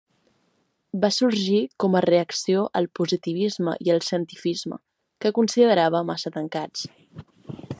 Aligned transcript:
Va 1.01 1.09
sorgir 1.17 1.59
com 1.83 1.97
a 1.97 2.01
reacció 2.05 2.63
al 2.81 2.89
positivisme 3.01 3.75
i 3.89 3.93
al 3.97 4.01
cientifisme, 4.07 4.81
que 5.25 5.33
considerava 5.41 6.05
massa 6.09 6.33
tancats. 6.39 6.89